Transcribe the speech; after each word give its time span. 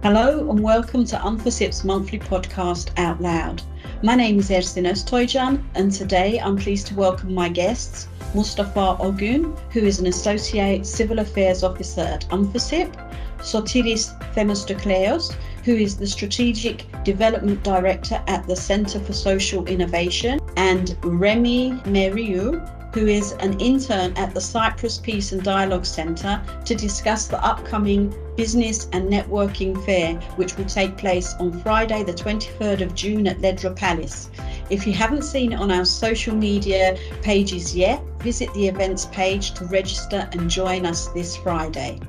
Hello 0.00 0.48
and 0.48 0.60
welcome 0.60 1.04
to 1.06 1.16
UNFICYP's 1.16 1.84
monthly 1.84 2.20
podcast 2.20 2.90
Out 2.98 3.20
Loud. 3.20 3.62
My 4.04 4.14
name 4.14 4.38
is 4.38 4.48
Ersin 4.48 4.86
Öztoycan 4.86 5.60
and 5.74 5.90
today 5.90 6.38
I'm 6.38 6.56
pleased 6.56 6.86
to 6.86 6.94
welcome 6.94 7.34
my 7.34 7.48
guests, 7.48 8.06
Mustafa 8.32 8.96
Ongun, 9.00 9.58
who 9.72 9.80
is 9.80 9.98
an 9.98 10.06
Associate 10.06 10.86
Civil 10.86 11.18
Affairs 11.18 11.64
Officer 11.64 12.02
at 12.02 12.28
UNFICYP, 12.28 12.94
Sotiris 13.38 14.16
Themistokleous, 14.34 15.34
who 15.64 15.74
is 15.74 15.96
the 15.96 16.06
Strategic 16.06 16.86
Development 17.02 17.60
Director 17.64 18.22
at 18.28 18.46
the 18.46 18.54
Centre 18.54 19.00
for 19.00 19.12
Social 19.12 19.66
Innovation, 19.66 20.38
and 20.56 20.96
Remy 21.02 21.72
Mérieux, 21.86 22.64
who 22.98 23.06
is 23.06 23.30
an 23.38 23.58
intern 23.60 24.12
at 24.16 24.34
the 24.34 24.40
Cyprus 24.40 24.98
Peace 24.98 25.30
and 25.30 25.40
Dialogue 25.40 25.86
Centre, 25.86 26.42
to 26.64 26.74
discuss 26.74 27.28
the 27.28 27.40
upcoming 27.44 28.12
Business 28.36 28.88
and 28.92 29.08
Networking 29.08 29.84
Fair, 29.84 30.14
which 30.34 30.56
will 30.56 30.64
take 30.64 30.96
place 30.96 31.34
on 31.38 31.60
Friday, 31.60 32.02
the 32.02 32.12
23rd 32.12 32.80
of 32.80 32.96
June 32.96 33.28
at 33.28 33.38
Ledra 33.38 33.76
Palace. 33.76 34.30
If 34.68 34.84
you 34.84 34.92
haven't 34.92 35.22
seen 35.22 35.52
it 35.52 35.60
on 35.60 35.70
our 35.70 35.84
social 35.84 36.34
media 36.34 36.98
pages 37.22 37.76
yet, 37.76 38.02
visit 38.18 38.52
the 38.54 38.66
events 38.66 39.06
page 39.12 39.52
to 39.54 39.64
register 39.66 40.28
and 40.32 40.50
join 40.50 40.84
us 40.84 41.06
this 41.08 41.36
Friday. 41.36 42.00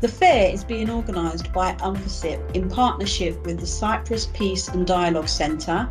The 0.00 0.08
fair 0.08 0.52
is 0.52 0.64
being 0.64 0.90
organised 0.90 1.52
by 1.52 1.74
UNFICYP 1.74 2.56
in 2.56 2.68
partnership 2.68 3.46
with 3.46 3.60
the 3.60 3.66
Cyprus 3.66 4.26
Peace 4.34 4.66
and 4.66 4.84
Dialogue 4.84 5.28
Centre, 5.28 5.88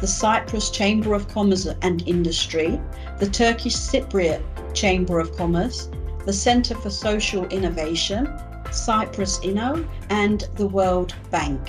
the 0.00 0.06
Cyprus 0.06 0.70
Chamber 0.70 1.12
of 1.12 1.28
Commerce 1.28 1.68
and 1.82 2.06
Industry, 2.08 2.80
the 3.18 3.28
Turkish 3.28 3.76
Cypriot 3.76 4.42
Chamber 4.74 5.20
of 5.20 5.36
Commerce, 5.36 5.90
the 6.24 6.32
Centre 6.32 6.74
for 6.74 6.88
Social 6.88 7.44
Innovation, 7.48 8.26
Cyprus 8.70 9.38
Inno, 9.40 9.86
and 10.08 10.48
the 10.56 10.66
World 10.66 11.14
Bank. 11.30 11.60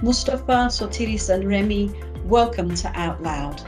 Mustafa, 0.00 0.68
Sotiris, 0.70 1.28
and 1.28 1.48
Remy, 1.48 1.90
welcome 2.24 2.72
to 2.76 2.88
Out 2.94 3.20
Loud. 3.20 3.60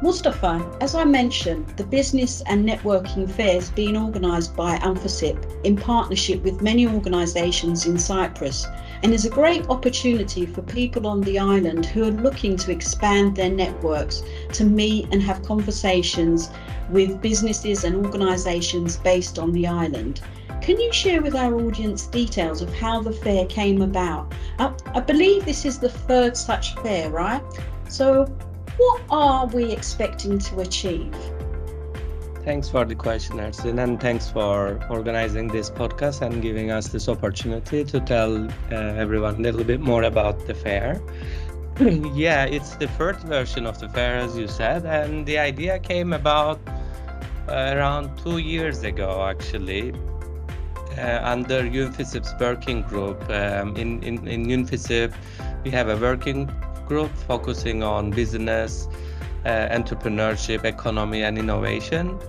Mustafa, 0.00 0.64
as 0.80 0.94
I 0.94 1.04
mentioned, 1.04 1.66
the 1.76 1.84
business 1.84 2.42
and 2.46 2.68
networking 2.68 3.28
fair 3.28 3.56
is 3.56 3.70
being 3.70 3.96
organised 3.96 4.54
by 4.54 4.76
UNFICYP 4.78 5.64
in 5.64 5.76
partnership 5.76 6.44
with 6.44 6.62
many 6.62 6.86
organisations 6.86 7.86
in 7.86 7.98
Cyprus 7.98 8.66
and 9.02 9.12
is 9.12 9.24
a 9.24 9.30
great 9.30 9.66
opportunity 9.68 10.46
for 10.46 10.62
people 10.62 11.06
on 11.06 11.20
the 11.22 11.38
island 11.38 11.86
who 11.86 12.04
are 12.04 12.10
looking 12.10 12.56
to 12.56 12.70
expand 12.70 13.36
their 13.36 13.50
networks 13.50 14.22
to 14.52 14.64
meet 14.64 15.06
and 15.12 15.22
have 15.22 15.42
conversations 15.42 16.50
with 16.90 17.20
businesses 17.20 17.84
and 17.84 18.04
organisations 18.04 18.96
based 18.98 19.38
on 19.38 19.52
the 19.52 19.66
island. 19.66 20.20
Can 20.62 20.80
you 20.80 20.92
share 20.92 21.20
with 21.20 21.34
our 21.34 21.54
audience 21.54 22.06
details 22.06 22.62
of 22.62 22.72
how 22.74 23.02
the 23.02 23.12
fair 23.12 23.44
came 23.46 23.82
about? 23.82 24.32
I, 24.58 24.72
I 24.94 25.00
believe 25.00 25.44
this 25.44 25.66
is 25.66 25.78
the 25.78 25.90
third 25.90 26.36
such 26.36 26.74
fair, 26.76 27.10
right? 27.10 27.42
So, 27.88 28.24
what 28.78 29.02
are 29.10 29.46
we 29.46 29.70
expecting 29.70 30.38
to 30.38 30.60
achieve? 30.60 31.14
Thanks 32.44 32.68
for 32.68 32.84
the 32.84 32.94
question, 32.94 33.38
Ersin, 33.38 33.82
and 33.82 33.98
thanks 33.98 34.28
for 34.28 34.78
organizing 34.90 35.48
this 35.48 35.70
podcast 35.70 36.20
and 36.20 36.42
giving 36.42 36.70
us 36.70 36.88
this 36.88 37.08
opportunity 37.08 37.84
to 37.84 38.00
tell 38.00 38.44
uh, 38.70 38.74
everyone 39.00 39.36
a 39.36 39.38
little 39.38 39.64
bit 39.64 39.80
more 39.80 40.02
about 40.02 40.46
the 40.46 40.52
fair. 40.52 41.00
yeah, 42.12 42.44
it's 42.44 42.76
the 42.76 42.86
first 42.86 43.20
version 43.20 43.64
of 43.64 43.80
the 43.80 43.88
fair, 43.88 44.18
as 44.18 44.36
you 44.36 44.46
said, 44.46 44.84
and 44.84 45.24
the 45.24 45.38
idea 45.38 45.78
came 45.78 46.12
about 46.12 46.60
uh, 47.48 47.72
around 47.74 48.14
two 48.18 48.36
years 48.36 48.82
ago, 48.82 49.24
actually, 49.26 49.94
uh, 50.98 51.20
under 51.22 51.62
UNFICYP's 51.62 52.38
working 52.38 52.82
group. 52.82 53.18
Um, 53.30 53.74
in, 53.74 54.02
in, 54.02 54.28
in 54.28 54.44
UNFICYP, 54.44 55.14
we 55.64 55.70
have 55.70 55.88
a 55.88 55.96
working 55.96 56.50
group 56.86 57.10
focusing 57.26 57.82
on 57.82 58.10
business, 58.10 58.86
uh, 59.46 59.68
entrepreneurship, 59.70 60.64
economy, 60.64 61.22
and 61.22 61.38
innovation. 61.38 62.20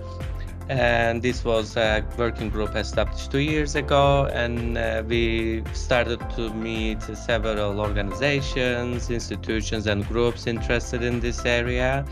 And 0.68 1.22
this 1.22 1.44
was 1.44 1.76
a 1.76 2.04
working 2.18 2.50
group 2.50 2.74
established 2.74 3.30
two 3.30 3.38
years 3.38 3.76
ago, 3.76 4.26
and 4.32 4.76
uh, 4.76 5.04
we 5.06 5.62
started 5.74 6.18
to 6.30 6.52
meet 6.54 7.00
several 7.02 7.78
organizations, 7.78 9.08
institutions, 9.08 9.86
and 9.86 10.04
groups 10.08 10.48
interested 10.48 11.04
in 11.04 11.20
this 11.20 11.44
area. 11.44 12.04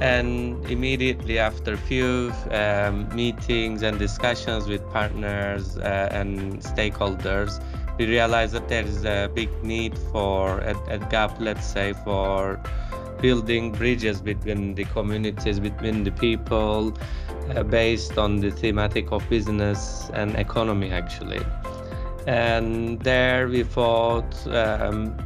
And 0.00 0.68
immediately 0.68 1.38
after 1.38 1.74
a 1.74 1.76
few 1.76 2.32
um, 2.50 3.08
meetings 3.14 3.82
and 3.82 4.00
discussions 4.00 4.66
with 4.66 4.82
partners 4.90 5.78
uh, 5.78 6.08
and 6.10 6.60
stakeholders, 6.60 7.62
we 7.98 8.06
realized 8.06 8.54
that 8.54 8.68
there 8.68 8.82
is 8.84 9.04
a 9.04 9.30
big 9.32 9.50
need 9.62 9.96
for 10.10 10.58
a, 10.58 10.76
a 10.88 10.98
gap, 10.98 11.36
let's 11.38 11.66
say, 11.66 11.92
for 12.04 12.60
building 13.22 13.72
bridges 13.72 14.20
between 14.20 14.74
the 14.74 14.84
communities, 14.84 15.58
between 15.60 16.04
the 16.04 16.10
people, 16.10 16.92
uh, 17.54 17.62
based 17.62 18.18
on 18.18 18.40
the 18.40 18.50
thematic 18.50 19.12
of 19.12 19.26
business 19.30 20.10
and 20.12 20.34
economy, 20.36 20.90
actually. 20.90 21.40
And 22.26 23.00
there 23.00 23.48
we 23.48 23.62
thought, 23.62 24.34
um, 24.48 25.16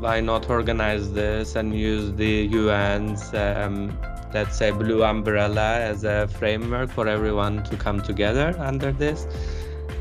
why 0.00 0.20
not 0.20 0.48
organize 0.48 1.12
this 1.12 1.56
and 1.56 1.74
use 1.74 2.12
the 2.12 2.48
UN's, 2.54 3.34
um, 3.34 3.98
let's 4.32 4.56
say, 4.56 4.70
blue 4.70 5.02
umbrella 5.02 5.80
as 5.80 6.04
a 6.04 6.28
framework 6.28 6.90
for 6.90 7.08
everyone 7.08 7.64
to 7.64 7.76
come 7.76 8.00
together 8.00 8.54
under 8.58 8.92
this 8.92 9.26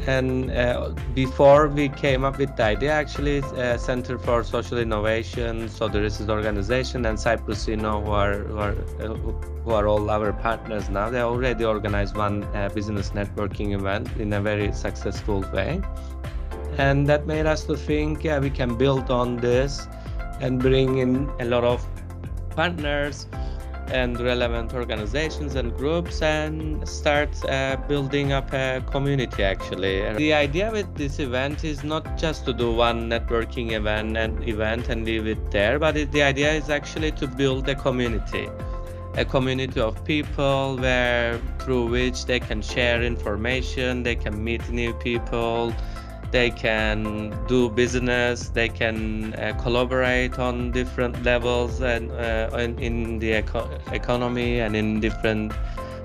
and 0.08 0.52
uh, 0.52 0.94
before 1.14 1.68
we 1.68 1.90
came 1.90 2.24
up 2.24 2.38
with 2.38 2.56
the 2.56 2.64
idea 2.64 2.92
actually 2.92 3.40
uh, 3.42 3.78
center 3.78 4.18
for 4.20 4.44
social 4.44 4.78
innovation 4.78 5.68
so 5.68 5.88
there 5.88 6.04
is 6.04 6.20
this 6.20 6.30
organization 6.30 7.06
and 7.06 7.20
cyprus 7.20 7.68
you 7.68 7.76
know 7.76 8.02
who 8.02 8.12
are 8.12 8.34
who 8.34 8.60
are, 8.60 8.76
who 9.66 9.72
are 9.72 9.88
all 9.88 10.10
our 10.12 10.32
partners 10.32 10.90
now. 10.90 11.10
They 11.10 11.22
already 11.22 11.66
organized 11.66 12.16
one 12.16 12.44
uh, 12.56 12.70
business 12.70 13.10
networking 13.10 13.74
event 13.74 14.08
in 14.18 14.32
a 14.34 14.40
very 14.42 14.72
successful 14.72 15.42
way. 15.52 15.82
And 16.78 17.08
that 17.08 17.26
made 17.26 17.48
us 17.48 17.64
to 17.66 17.76
think 17.76 18.24
yeah 18.24 18.40
we 18.40 18.52
can 18.52 18.76
build 18.76 19.10
on 19.10 19.38
this 19.38 19.88
and 20.40 20.60
bring 20.60 21.00
in 21.00 21.32
a 21.40 21.46
lot 21.46 21.64
of 21.64 21.86
partners 22.52 23.28
and 23.92 24.20
relevant 24.20 24.74
organizations 24.74 25.56
and 25.56 25.76
groups 25.76 26.22
and 26.22 26.88
start 26.88 27.30
uh, 27.46 27.78
building 27.88 28.32
up 28.32 28.52
a 28.54 28.84
community 28.92 29.44
actually. 29.44 30.14
The 30.14 30.34
idea 30.34 30.72
with 30.72 30.94
this 30.96 31.20
event 31.20 31.64
is 31.64 31.84
not 31.84 32.18
just 32.18 32.46
to 32.46 32.54
do 32.54 32.72
one 32.72 33.10
networking 33.10 33.72
event 33.72 34.18
and 34.18 34.48
event 34.48 34.90
and 34.90 35.06
leave 35.06 35.28
it 35.28 35.52
there 35.52 35.80
but 35.80 35.98
it, 35.98 36.12
the 36.12 36.24
idea 36.24 36.52
is 36.54 36.70
actually 36.70 37.12
to 37.14 37.28
build 37.28 37.68
a 37.70 37.76
community 37.76 38.48
a 39.18 39.24
community 39.24 39.80
of 39.80 40.04
people 40.04 40.78
where 40.78 41.40
through 41.60 41.88
which 41.88 42.26
they 42.26 42.40
can 42.40 42.62
share 42.62 43.02
information 43.02 44.04
they 44.04 44.16
can 44.16 44.44
meet 44.44 44.68
new 44.70 44.94
people 44.94 45.74
they 46.32 46.50
can 46.50 47.34
do 47.48 47.70
business 47.70 48.50
they 48.50 48.70
can 48.70 49.34
uh, 49.36 49.54
collaborate 49.62 50.38
on 50.40 50.72
different 50.72 51.24
levels 51.24 51.82
and 51.82 52.12
uh, 52.12 52.50
in, 52.58 52.78
in, 52.80 53.20
the 53.20 53.34
eco- 53.34 53.70
economy 53.92 54.60
and 54.60 54.76
in 54.76 55.00
different 55.00 55.52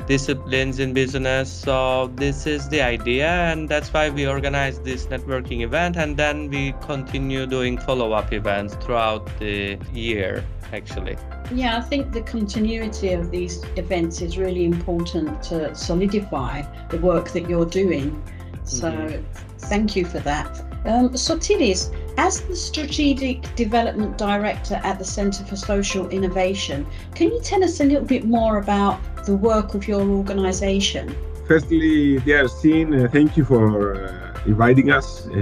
disciplines 0.07 0.81
in 0.81 0.93
business. 0.93 1.53
So 1.53 2.09
this 2.17 2.45
is 2.45 2.69
the 2.69 2.83
idea 2.83 3.29
and 3.29 3.69
that's 3.69 3.93
why 3.93 4.11
we 4.11 4.27
organize 4.27 4.81
this 4.81 5.07
networking 5.07 5.63
event 5.63 5.97
and 5.97 6.17
then 6.17 6.51
we 6.51 6.75
continue 6.81 7.47
doing 7.47 7.79
follow-up 7.79 8.33
events 8.33 8.75
throughout 8.75 9.25
the 9.39 9.79
year 9.93 10.45
actually. 10.73 11.17
Yeah 11.53 11.79
i 11.79 11.81
think 11.81 12.13
the 12.13 12.23
continuity 12.23 13.13
of 13.13 13.31
these 13.31 13.65
events 13.77 14.21
is 14.23 14.39
really 14.39 14.65
important 14.65 15.43
to 15.45 15.75
solidify 15.75 16.63
the 16.89 16.99
work 16.99 17.31
that 17.31 17.49
you're 17.49 17.67
doing 17.67 18.23
so 18.71 18.91
mm-hmm 18.91 19.51
Thank 19.71 19.95
you 19.95 20.05
for 20.05 20.19
that. 20.21 20.61
Um, 20.85 21.11
Sotiris, 21.11 21.95
as 22.17 22.41
the 22.41 22.57
Strategic 22.57 23.55
Development 23.55 24.17
Director 24.17 24.81
at 24.83 24.99
the 24.99 25.05
Centre 25.05 25.45
for 25.45 25.57
Social 25.57 26.09
Innovation, 26.09 26.87
can 27.15 27.29
you 27.31 27.41
tell 27.41 27.63
us 27.63 27.81
a 27.81 27.85
little 27.85 28.05
bit 28.05 28.25
more 28.25 28.59
about 28.59 28.99
the 29.27 29.37
work 29.37 29.75
of 29.75 29.87
your 29.87 30.01
organisation? 30.01 31.15
Firstly, 31.47 32.19
dear 32.21 32.49
Sin, 32.49 32.95
uh, 32.95 33.09
thank 33.09 33.37
you 33.37 33.45
for 33.45 33.95
uh, 33.95 34.41
inviting 34.47 34.91
us 34.91 35.27
uh, 35.27 35.33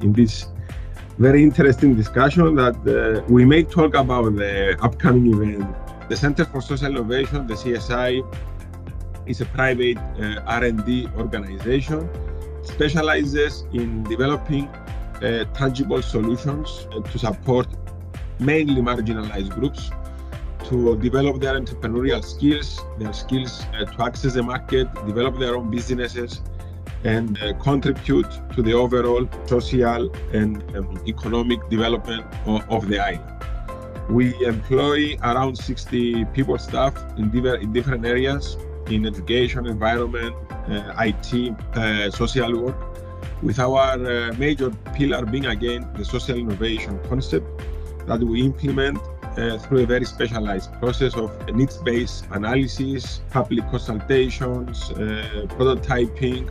in 0.00 0.12
this 0.12 0.46
very 1.18 1.42
interesting 1.42 1.94
discussion 1.94 2.54
that 2.56 2.76
uh, 2.86 3.22
we 3.28 3.44
may 3.44 3.62
talk 3.62 3.94
about 3.94 4.34
the 4.36 4.76
upcoming 4.80 5.32
event. 5.34 5.66
The 6.08 6.16
Center 6.16 6.44
for 6.44 6.60
Social 6.60 6.86
Innovation, 6.86 7.46
the 7.46 7.54
CSI, 7.54 8.22
is 9.26 9.40
a 9.40 9.46
private 9.46 9.98
uh, 9.98 10.40
R&D 10.46 11.08
organization 11.16 12.08
specializes 12.66 13.64
in 13.72 14.02
developing 14.04 14.68
uh, 14.68 15.44
tangible 15.54 16.02
solutions 16.02 16.86
to 17.10 17.18
support 17.18 17.66
mainly 18.38 18.82
marginalized 18.82 19.50
groups 19.50 19.90
to 20.68 20.96
develop 20.96 21.40
their 21.40 21.58
entrepreneurial 21.58 22.22
skills, 22.24 22.80
their 22.98 23.12
skills 23.12 23.64
uh, 23.74 23.84
to 23.84 24.02
access 24.02 24.34
the 24.34 24.42
market, 24.42 24.92
develop 25.06 25.38
their 25.38 25.56
own 25.56 25.70
businesses, 25.70 26.42
and 27.04 27.40
uh, 27.42 27.52
contribute 27.54 28.26
to 28.52 28.62
the 28.62 28.72
overall 28.72 29.28
social 29.46 30.10
and 30.32 30.62
um, 30.76 31.00
economic 31.06 31.66
development 31.68 32.26
of, 32.46 32.68
of, 32.68 32.88
the 32.88 32.98
island. 32.98 33.32
We 34.10 34.34
employ 34.44 35.16
around 35.22 35.56
60 35.56 36.24
people 36.26 36.58
staff 36.58 36.94
in, 37.16 37.30
diver, 37.30 37.56
in 37.56 37.72
different 37.72 38.04
areas 38.04 38.56
in 38.90 39.06
education, 39.06 39.66
environment, 39.66 40.34
uh, 40.68 40.94
IT, 40.98 41.54
uh, 41.76 42.10
social 42.10 42.64
work, 42.64 42.76
with 43.42 43.58
our 43.58 43.92
uh, 43.92 44.32
major 44.38 44.70
pillar 44.94 45.24
being 45.26 45.46
again 45.46 45.88
the 45.94 46.04
social 46.04 46.36
innovation 46.36 46.98
concept 47.08 47.46
that 48.06 48.20
we 48.20 48.42
implement 48.42 48.98
uh, 49.36 49.58
through 49.58 49.80
a 49.80 49.86
very 49.86 50.04
specialized 50.04 50.72
process 50.80 51.14
of 51.14 51.30
needs-based 51.54 52.26
analysis, 52.30 53.20
public 53.30 53.68
consultations, 53.70 54.90
uh, 54.92 55.46
prototyping, 55.50 56.48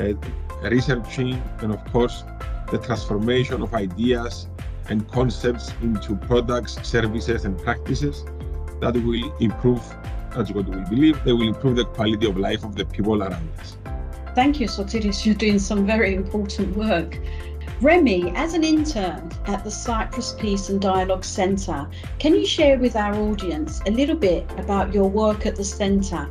uh, 0.00 0.68
researching, 0.68 1.40
and 1.60 1.72
of 1.72 1.84
course, 1.92 2.24
the 2.70 2.78
transformation 2.78 3.62
of 3.62 3.72
ideas 3.74 4.48
and 4.88 5.08
concepts 5.10 5.72
into 5.82 6.16
products, 6.16 6.78
services, 6.86 7.44
and 7.44 7.58
practices 7.62 8.24
that 8.80 8.94
will 8.94 9.36
improve, 9.38 9.82
that's 10.34 10.50
what 10.50 10.66
we 10.66 10.80
believe, 10.84 11.22
they 11.24 11.32
will 11.32 11.48
improve 11.48 11.76
the 11.76 11.84
quality 11.84 12.26
of 12.26 12.36
life 12.36 12.64
of 12.64 12.76
the 12.76 12.84
people 12.84 13.22
around 13.22 13.48
us. 13.58 13.76
Thank 14.34 14.60
you, 14.60 14.68
Sotiris. 14.68 15.26
You're 15.26 15.34
doing 15.34 15.58
some 15.58 15.86
very 15.86 16.14
important 16.14 16.76
work. 16.76 17.18
Remy, 17.80 18.32
as 18.34 18.54
an 18.54 18.64
intern 18.64 19.30
at 19.46 19.62
the 19.62 19.70
Cyprus 19.70 20.34
Peace 20.38 20.68
and 20.68 20.80
Dialogue 20.80 21.24
Centre, 21.24 21.88
can 22.18 22.34
you 22.34 22.44
share 22.44 22.76
with 22.78 22.96
our 22.96 23.14
audience 23.14 23.80
a 23.86 23.90
little 23.90 24.16
bit 24.16 24.50
about 24.58 24.92
your 24.92 25.08
work 25.08 25.46
at 25.46 25.54
the 25.54 25.64
centre? 25.64 26.28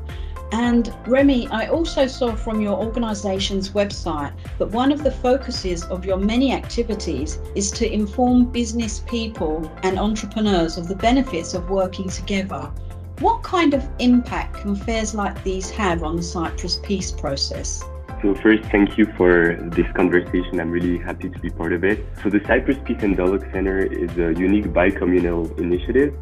And 0.52 0.94
Remy, 1.06 1.48
I 1.48 1.68
also 1.68 2.08
saw 2.08 2.36
from 2.36 2.62
your 2.62 2.78
organisation's 2.78 3.72
website 3.72 4.34
that 4.58 4.72
one 4.72 4.92
of 4.92 5.04
the 5.04 5.12
focuses 5.12 5.84
of 5.86 6.06
your 6.06 6.18
many 6.18 6.54
activities 6.54 7.40
is 7.56 7.72
to 7.72 7.92
inform 7.92 8.46
business 8.46 9.00
people 9.08 9.70
and 9.84 10.00
entrepreneurs 10.00 10.78
of 10.78 10.88
the 10.88 10.96
benefits 10.96 11.54
of 11.54 11.70
working 11.70 12.08
together. 12.08 12.72
What 13.20 13.42
kind 13.42 13.74
of 13.74 13.84
impact 13.98 14.58
can 14.58 14.76
fairs 14.76 15.16
like 15.16 15.44
these 15.44 15.72
have 15.72 16.04
on 16.04 16.18
the 16.18 16.22
Cyprus 16.22 16.76
peace 16.84 17.12
process? 17.12 17.84
So 18.22 18.36
first, 18.36 18.64
thank 18.66 18.96
you 18.96 19.06
for 19.18 19.56
this 19.72 19.92
conversation. 19.94 20.60
I'm 20.60 20.70
really 20.70 21.00
happy 21.00 21.30
to 21.30 21.40
be 21.40 21.50
part 21.50 21.74
of 21.74 21.84
it. 21.84 22.06
So 22.22 22.30
the 22.30 22.42
Cyprus 22.46 22.78
Peace 22.86 23.02
and 23.02 23.18
Dialogue 23.18 23.48
Center 23.52 23.80
is 23.80 24.12
a 24.20 24.40
unique 24.40 24.72
bi-communal 24.72 25.52
initiative. 25.60 26.14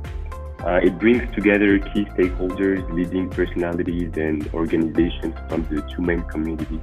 Uh, 0.65 0.80
it 0.81 0.97
brings 0.97 1.21
together 1.36 1.80
key 1.80 2.06
stakeholders, 2.15 2.89
leading 2.94 3.30
personalities, 3.30 4.13
and 4.15 4.48
organizations 4.53 5.36
from 5.50 5.63
the 5.65 5.81
two 5.94 6.01
main 6.01 6.21
communities 6.24 6.80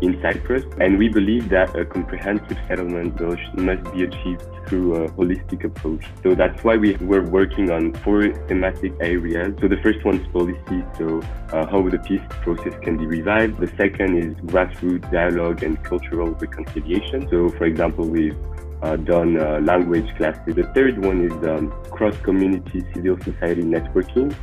in 0.00 0.20
Cyprus. 0.22 0.64
And 0.80 0.98
we 0.98 1.08
believe 1.08 1.48
that 1.50 1.76
a 1.76 1.84
comprehensive 1.84 2.58
settlement 2.66 3.20
must 3.54 3.92
be 3.92 4.04
achieved 4.04 4.44
through 4.66 4.94
a 4.96 5.08
holistic 5.10 5.64
approach. 5.64 6.04
So 6.22 6.34
that's 6.34 6.62
why 6.62 6.76
we 6.76 6.96
were 6.96 7.22
working 7.22 7.70
on 7.70 7.94
four 8.04 8.32
thematic 8.48 8.92
areas. 9.00 9.54
So 9.60 9.68
the 9.68 9.80
first 9.82 10.04
one 10.04 10.20
is 10.20 10.26
policy, 10.28 10.84
so 10.98 11.20
uh, 11.52 11.66
how 11.66 11.88
the 11.88 11.98
peace 11.98 12.20
process 12.42 12.74
can 12.82 12.98
be 12.98 13.06
revived. 13.06 13.58
The 13.58 13.72
second 13.76 14.18
is 14.18 14.34
grassroots 14.46 15.10
dialogue 15.10 15.62
and 15.62 15.82
cultural 15.84 16.30
reconciliation. 16.32 17.28
So 17.30 17.48
for 17.50 17.64
example, 17.64 18.06
we've 18.06 18.36
uh, 18.82 18.96
done 18.96 19.40
uh, 19.40 19.60
language 19.60 20.08
classes. 20.16 20.54
The 20.54 20.70
third 20.74 21.04
one 21.04 21.24
is 21.24 21.32
um, 21.48 21.70
cross-community 21.90 22.84
civil 22.94 23.18
society 23.22 23.62
networking. 23.62 24.34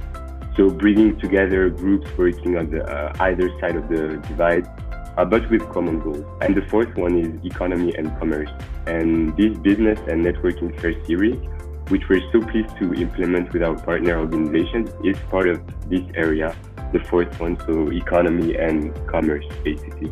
So 0.58 0.70
bringing 0.70 1.20
together 1.20 1.70
groups 1.70 2.10
working 2.18 2.58
on 2.58 2.70
the 2.70 2.84
uh, 2.84 3.14
either 3.20 3.50
side 3.60 3.76
of 3.76 3.90
the 3.90 4.18
divide 4.28 4.66
but 5.24 5.50
with 5.50 5.62
common 5.72 6.00
goals. 6.02 6.26
And 6.42 6.56
the 6.56 6.64
fourth 6.64 6.94
one 6.98 7.18
is 7.18 7.46
economy 7.46 7.96
and 7.96 8.08
commerce. 8.20 8.50
And 8.86 9.36
this 9.38 9.58
business 9.58 10.00
and 10.10 10.26
networking 10.26 10.78
fair 10.82 10.94
series, 11.06 11.40
which 11.88 12.10
we're 12.10 12.30
so 12.32 12.42
pleased 12.42 12.76
to 12.78 12.94
implement 12.94 13.54
with 13.54 13.64
our 13.64 13.76
partner 13.76 14.20
organizations, 14.20 14.90
is 15.04 15.18
part 15.30 15.48
of 15.48 15.62
this 15.90 16.04
area, 16.16 16.54
the 16.92 17.00
fourth 17.00 17.40
one, 17.40 17.58
so 17.60 17.92
economy 17.92 18.58
and 18.58 18.94
commerce, 19.08 19.46
basically. 19.64 20.12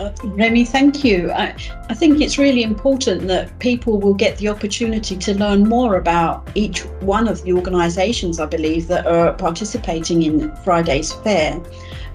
Uh, 0.00 0.12
Remy, 0.22 0.64
thank 0.64 1.02
you. 1.02 1.30
I, 1.32 1.56
I 1.90 1.94
think 1.94 2.20
it's 2.20 2.38
really 2.38 2.62
important 2.62 3.26
that 3.26 3.58
people 3.58 3.98
will 3.98 4.14
get 4.14 4.38
the 4.38 4.48
opportunity 4.48 5.16
to 5.16 5.34
learn 5.36 5.68
more 5.68 5.96
about 5.96 6.48
each 6.54 6.84
one 7.00 7.26
of 7.26 7.42
the 7.42 7.52
organisations, 7.52 8.38
I 8.38 8.46
believe, 8.46 8.86
that 8.86 9.08
are 9.08 9.32
participating 9.32 10.22
in 10.22 10.54
Friday's 10.58 11.12
fair. 11.12 11.60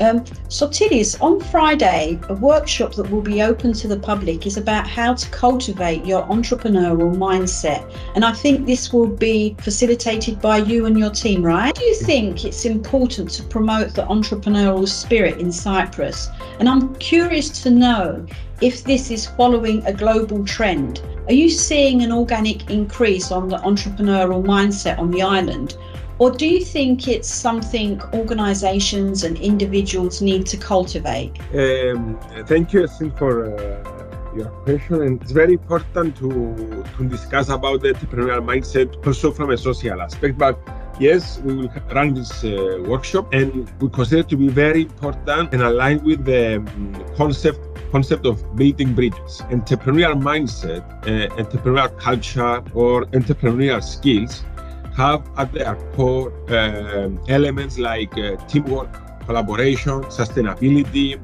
Um, 0.04 0.20
Sotiris, 0.50 1.16
on 1.22 1.40
Friday, 1.40 2.20
a 2.28 2.34
workshop 2.34 2.94
that 2.96 3.10
will 3.10 3.22
be 3.22 3.42
open 3.42 3.72
to 3.72 3.88
the 3.88 3.98
public 3.98 4.46
is 4.46 4.58
about 4.58 4.86
how 4.86 5.14
to 5.14 5.30
cultivate 5.30 6.06
your 6.06 6.24
entrepreneurial 6.24 7.16
mindset. 7.16 7.90
And 8.14 8.26
I 8.26 8.34
think 8.34 8.66
this 8.66 8.92
will 8.92 9.08
be 9.08 9.56
facilitated 9.62 10.42
by 10.42 10.58
you 10.58 10.88
and 10.88 11.00
your 11.00 11.10
team, 11.10 11.42
right? 11.42 11.74
Do 11.74 11.86
you 11.86 11.96
think 11.96 12.44
it's 12.44 12.66
important 12.66 13.30
to 13.32 13.44
promote 13.44 13.94
the 13.94 14.04
entrepreneurial 14.04 14.90
spirit 14.90 15.40
in 15.40 15.54
Cyprus? 15.54 16.30
And 16.60 16.68
I'm 16.68 16.94
curious 16.96 17.64
to 17.64 17.70
know 17.70 18.26
if 18.60 18.84
this 18.84 19.10
is 19.10 19.26
following 19.26 19.86
a 19.86 19.94
global 19.94 20.44
trend. 20.44 21.02
Are 21.28 21.34
you 21.34 21.50
seeing 21.50 22.02
an 22.02 22.12
organic 22.12 22.70
increase 22.70 23.32
on 23.32 23.48
the 23.48 23.58
entrepreneurial 23.60 24.44
mindset 24.44 25.00
on 25.00 25.12
the 25.12 25.22
island? 25.22 25.78
Or 26.24 26.32
do 26.32 26.48
you 26.48 26.64
think 26.64 27.10
it's 27.10 27.28
something 27.28 28.02
organizations 28.14 29.26
and 29.26 29.38
individuals 29.38 30.22
need 30.22 30.46
to 30.46 30.56
cultivate? 30.56 31.34
Um, 31.54 32.18
thank 32.48 32.72
you, 32.72 32.84
Yasin, 32.84 33.12
for 33.18 33.32
uh, 33.44 34.34
your 34.34 34.48
question. 34.64 35.02
And 35.02 35.22
it's 35.22 35.34
very 35.34 35.52
important 35.52 36.16
to, 36.20 36.86
to 36.96 37.10
discuss 37.10 37.50
about 37.50 37.82
the 37.82 37.90
entrepreneurial 37.90 38.42
mindset 38.42 39.06
also 39.06 39.34
from 39.34 39.50
a 39.50 39.58
social 39.58 40.02
aspect. 40.02 40.38
But 40.38 40.58
yes, 40.98 41.42
we 41.42 41.56
will 41.58 41.70
run 41.92 42.14
this 42.14 42.46
uh, 42.46 42.82
workshop 42.88 43.34
and 43.34 43.70
we 43.82 43.90
consider 43.90 44.22
it 44.22 44.30
to 44.30 44.38
be 44.38 44.48
very 44.48 44.84
important 44.84 45.54
and 45.54 45.62
aligned 45.62 46.04
with 46.04 46.24
the 46.24 46.56
um, 46.60 47.06
concept 47.18 47.60
concept 47.92 48.26
of 48.26 48.56
building 48.56 48.96
bridges. 48.96 49.42
Entrepreneurial 49.52 50.20
mindset, 50.32 50.84
uh, 51.04 51.36
entrepreneurial 51.36 51.92
culture, 52.00 52.64
or 52.74 53.06
entrepreneurial 53.08 53.84
skills 53.84 54.46
have 54.96 55.28
at 55.38 55.52
their 55.54 55.76
core 55.96 56.32
uh, 56.50 57.10
elements 57.28 57.78
like 57.78 58.18
uh, 58.18 58.36
teamwork, 58.48 58.92
collaboration, 59.26 60.02
sustainability, 60.04 61.20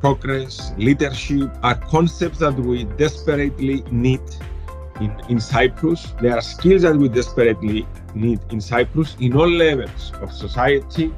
progress, 0.00 0.72
leadership 0.76 1.50
are 1.62 1.74
concepts 1.74 2.38
that 2.38 2.54
we 2.54 2.84
desperately 2.84 3.82
need 3.90 4.20
in, 5.00 5.12
in 5.28 5.40
Cyprus. 5.40 6.12
There 6.20 6.36
are 6.36 6.42
skills 6.42 6.82
that 6.82 6.96
we 6.96 7.08
desperately 7.08 7.86
need 8.14 8.40
in 8.50 8.60
Cyprus 8.60 9.16
in 9.20 9.36
all 9.36 9.48
levels 9.48 10.12
of 10.20 10.32
society, 10.32 11.12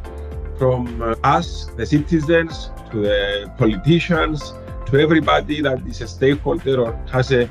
from 0.59 1.03
uh, 1.03 1.15
us, 1.23 1.67
the 1.77 1.85
citizens, 1.85 2.71
to 2.91 3.03
the 3.03 3.53
politicians, 3.59 4.55
to 4.87 4.99
everybody 4.99 5.61
that 5.61 5.87
is 5.87 6.01
a 6.01 6.09
stakeholder 6.09 6.81
or 6.81 6.93
has 7.11 7.33
a 7.33 7.51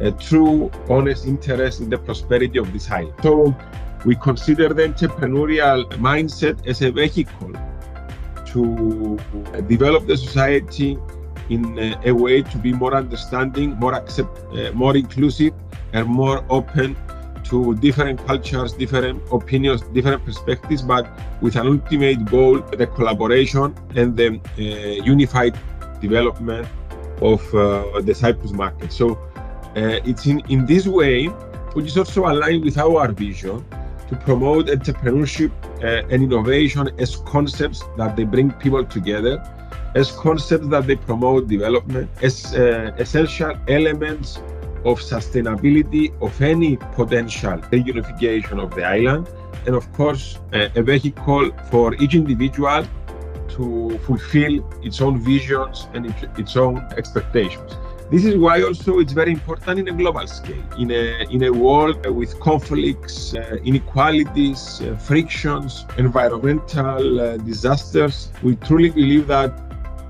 a 0.00 0.10
true, 0.12 0.70
honest 0.88 1.26
interest 1.26 1.80
in 1.80 1.88
the 1.88 1.98
prosperity 1.98 2.58
of 2.58 2.72
this 2.72 2.90
island. 2.90 3.14
So 3.22 3.54
we 4.04 4.16
consider 4.16 4.68
the 4.68 4.82
entrepreneurial 4.82 5.84
mindset 5.92 6.66
as 6.66 6.82
a 6.82 6.90
vehicle 6.90 7.52
to 8.46 9.18
develop 9.68 10.06
the 10.06 10.16
society 10.16 10.98
in 11.48 11.78
a, 12.04 12.12
way 12.12 12.42
to 12.42 12.58
be 12.58 12.72
more 12.72 12.94
understanding, 12.94 13.74
more 13.78 13.94
accept, 13.94 14.38
uh, 14.54 14.72
more 14.72 14.96
inclusive, 14.96 15.52
and 15.92 16.06
more 16.06 16.44
open 16.48 16.96
to 17.44 17.74
different 17.76 18.24
cultures, 18.26 18.72
different 18.72 19.22
opinions, 19.32 19.82
different 19.92 20.24
perspectives, 20.24 20.82
but 20.82 21.06
with 21.42 21.56
an 21.56 21.66
ultimate 21.66 22.24
goal: 22.26 22.60
the 22.60 22.86
collaboration 22.86 23.74
and 23.96 24.16
the 24.16 24.40
uh, 24.58 25.04
unified 25.04 25.58
development 26.00 26.66
of 27.20 27.42
uh, 27.54 28.00
the 28.00 28.14
Cyprus 28.14 28.52
market. 28.52 28.92
So 28.92 29.14
uh, 29.76 30.00
it's 30.04 30.26
in, 30.26 30.40
in 30.48 30.66
this 30.66 30.86
way, 30.86 31.26
which 31.74 31.86
is 31.86 31.98
also 31.98 32.26
aligned 32.26 32.64
with 32.64 32.78
our 32.78 33.10
vision 33.12 33.64
to 34.12 34.18
promote 34.18 34.66
entrepreneurship 34.66 35.50
uh, 35.82 36.12
and 36.12 36.22
innovation 36.22 36.90
as 36.98 37.16
concepts 37.34 37.82
that 37.96 38.14
they 38.14 38.24
bring 38.24 38.50
people 38.64 38.84
together, 38.84 39.34
as 39.94 40.12
concepts 40.12 40.66
that 40.68 40.86
they 40.86 40.96
promote 40.96 41.48
development, 41.48 42.10
as 42.20 42.54
uh, 42.54 42.92
essential 42.98 43.54
elements 43.68 44.36
of 44.84 45.00
sustainability 45.00 46.04
of 46.20 46.32
any 46.42 46.76
potential 46.98 47.56
reunification 47.72 48.62
of 48.62 48.74
the 48.74 48.84
island, 48.84 49.28
and 49.66 49.74
of 49.74 49.90
course, 49.94 50.38
uh, 50.52 50.68
a 50.80 50.82
vehicle 50.82 51.50
for 51.70 51.94
each 51.94 52.14
individual 52.14 52.84
to 53.48 53.98
fulfill 54.06 54.54
its 54.82 55.00
own 55.00 55.20
visions 55.20 55.88
and 55.94 56.14
its 56.36 56.56
own 56.56 56.76
expectations. 56.96 57.76
This 58.12 58.26
is 58.26 58.36
why 58.36 58.60
also 58.60 58.98
it's 58.98 59.14
very 59.14 59.32
important 59.32 59.78
in 59.78 59.88
a 59.88 59.92
global 59.92 60.26
scale, 60.26 60.62
in 60.78 60.90
a, 60.90 61.26
in 61.30 61.44
a 61.44 61.50
world 61.50 62.04
with 62.04 62.38
conflicts, 62.40 63.32
uh, 63.32 63.56
inequalities, 63.64 64.82
uh, 64.82 64.96
frictions, 64.96 65.86
environmental 65.96 67.20
uh, 67.20 67.36
disasters. 67.38 68.30
We 68.42 68.56
truly 68.56 68.90
believe 68.90 69.28
that 69.28 69.56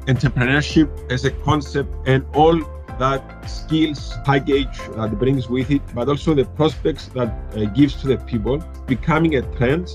entrepreneurship 0.07 0.91
as 1.13 1.25
a 1.25 1.31
concept 1.31 1.95
and 2.09 2.27
all 2.35 2.59
that 2.99 3.49
skills 3.49 4.15
package 4.25 4.77
that 4.97 5.17
brings 5.21 5.49
with 5.49 5.71
it, 5.71 5.83
but 5.95 6.09
also 6.09 6.35
the 6.35 6.47
prospects 6.57 7.07
that 7.15 7.33
uh, 7.57 7.67
gives 7.67 7.95
to 8.03 8.09
the 8.09 8.17
people, 8.17 8.59
becoming 8.89 9.37
a 9.37 9.43
trend. 9.57 9.91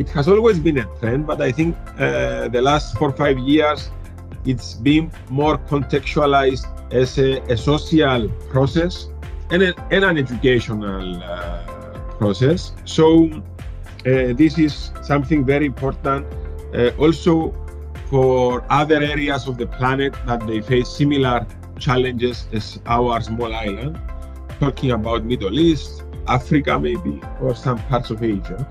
It 0.00 0.08
has 0.08 0.26
always 0.26 0.58
been 0.58 0.78
a 0.78 0.84
trend, 0.98 1.28
but 1.28 1.40
I 1.40 1.52
think 1.52 1.76
uh, 1.96 2.48
the 2.48 2.60
last 2.60 2.98
four 2.98 3.10
or 3.10 3.16
five 3.16 3.38
years, 3.38 3.88
it's 4.44 4.74
been 4.74 5.12
more 5.30 5.58
contextualized 5.58 6.66
as 6.90 7.18
a, 7.18 7.40
a 7.52 7.56
social 7.56 8.28
process 8.50 9.08
and, 9.50 9.62
a, 9.62 9.74
and 9.90 10.04
an 10.04 10.18
educational 10.18 11.22
uh, 11.22 11.62
process. 12.18 12.72
So 12.84 13.30
uh, 13.30 14.32
this 14.34 14.58
is 14.58 14.90
something 15.02 15.44
very 15.44 15.66
important. 15.66 16.26
Uh, 16.74 16.90
also, 16.98 17.54
for 18.10 18.64
other 18.70 19.02
areas 19.02 19.48
of 19.48 19.58
the 19.58 19.66
planet 19.66 20.14
that 20.26 20.46
they 20.46 20.60
face 20.60 20.88
similar 20.88 21.46
challenges 21.78 22.46
as 22.52 22.78
our 22.86 23.20
small 23.20 23.52
island, 23.54 24.00
talking 24.60 24.92
about 24.92 25.24
Middle 25.24 25.58
East, 25.58 26.04
Africa 26.28 26.78
maybe, 26.78 27.20
or 27.40 27.54
some 27.54 27.78
parts 27.88 28.10
of 28.10 28.22
Asia. 28.22 28.66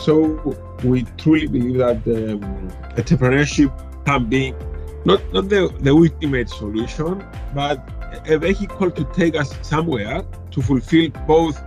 So 0.00 0.56
we 0.82 1.04
truly 1.18 1.46
believe 1.46 1.78
that 1.78 1.96
um, 2.06 2.40
entrepreneurship 2.96 3.70
can 4.04 4.24
be 4.26 4.54
not, 5.04 5.20
not 5.32 5.48
the, 5.48 5.72
the 5.80 5.90
ultimate 5.90 6.48
solution, 6.48 7.24
but 7.54 7.88
a 8.28 8.38
vehicle 8.38 8.90
to 8.90 9.04
take 9.12 9.36
us 9.36 9.56
somewhere 9.62 10.22
to 10.50 10.62
fulfill 10.62 11.10
both 11.26 11.58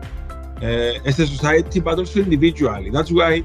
uh, 0.62 1.00
as 1.06 1.20
a 1.20 1.28
society, 1.28 1.80
but 1.80 1.98
also 2.00 2.20
individually. 2.20 2.90
That's 2.90 3.12
why 3.12 3.44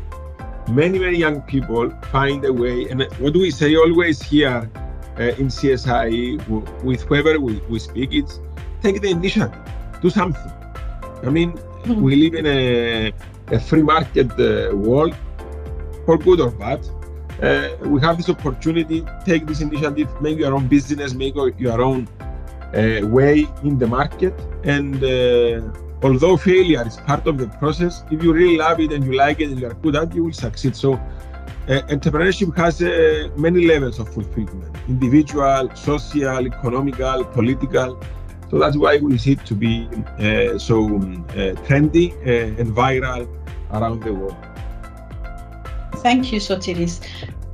many, 0.69 0.99
many 0.99 1.17
young 1.17 1.43
people 1.43 1.91
find 2.13 2.45
a 2.45 2.53
way. 2.53 2.89
And 2.89 3.03
what 3.19 3.35
we 3.35 3.51
say 3.51 3.77
always 3.77 4.21
here 4.21 4.71
uh, 5.19 5.23
in 5.23 5.49
CSI 5.49 6.47
with 6.83 7.03
whoever 7.03 7.39
we, 7.41 7.61
we 7.69 7.79
speak, 7.79 8.11
it's 8.13 8.41
take 8.83 9.01
the 9.01 9.11
initiative, 9.11 9.57
do 10.03 10.11
something. 10.11 10.53
I 11.23 11.31
mean, 11.31 11.53
mm-hmm. 11.53 12.01
we 12.01 12.17
live 12.17 12.35
in 12.35 12.47
a, 12.47 13.13
a 13.49 13.61
free 13.61 13.83
market 13.83 14.31
uh, 14.39 14.77
world, 14.77 15.15
for 16.05 16.17
good 16.17 16.41
or 16.41 16.51
bad. 16.51 16.81
Uh, 17.43 17.69
we 17.83 18.01
have 18.01 18.17
this 18.17 18.29
opportunity, 18.29 19.05
take 19.25 19.47
this 19.47 19.61
initiative, 19.61 20.09
make 20.21 20.39
your 20.39 20.55
own 20.55 20.67
business, 20.67 21.15
make 21.15 21.35
your 21.35 21.83
own 21.83 22.09
uh, 22.75 23.07
way 23.07 23.47
in 23.63 23.79
the 23.79 23.87
market. 23.87 24.35
And 24.65 25.03
uh, 25.03 25.73
although 26.03 26.37
failure 26.37 26.87
is 26.87 26.97
part 26.97 27.27
of 27.27 27.39
the 27.39 27.47
process, 27.47 28.03
if 28.11 28.23
you 28.23 28.33
really 28.33 28.59
love 28.59 28.81
it 28.81 28.93
and 28.93 29.05
you 29.05 29.15
like 29.15 29.41
it 29.41 29.51
and 29.51 29.61
you 29.61 29.67
are 29.69 29.75
good 29.75 29.97
at 29.97 30.09
it, 30.09 30.15
you 30.15 30.25
will 30.25 30.33
succeed. 30.33 30.75
So 30.75 30.95
uh, 30.95 31.83
entrepreneurship 31.89 32.57
has 32.57 32.83
uh, 32.83 33.31
many 33.37 33.67
levels 33.67 33.99
of 33.99 34.13
fulfillment 34.13 34.75
individual, 34.89 35.71
social, 35.75 36.47
economical, 36.47 37.25
political. 37.25 38.01
So 38.51 38.59
that's 38.59 38.77
why 38.77 38.97
we 38.97 39.19
see 39.19 39.33
it 39.33 39.45
to 39.45 39.55
be 39.55 39.87
uh, 40.19 40.59
so 40.59 40.87
uh, 40.87 41.55
trendy 41.67 42.15
uh, 42.27 42.61
and 42.61 42.75
viral 42.75 43.29
around 43.73 44.03
the 44.03 44.15
world. 44.15 44.48
Thank 46.09 46.33
you, 46.33 46.41
Sotiris. 46.41 47.01